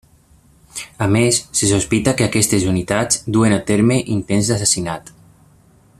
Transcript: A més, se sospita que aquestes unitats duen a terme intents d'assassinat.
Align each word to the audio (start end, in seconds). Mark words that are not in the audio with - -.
A 1.05 1.07
més, 1.15 1.39
se 1.59 1.69
sospita 1.73 2.15
que 2.21 2.27
aquestes 2.29 2.65
unitats 2.73 3.21
duen 3.37 3.57
a 3.59 3.63
terme 3.71 4.01
intents 4.17 4.51
d'assassinat. 4.53 5.17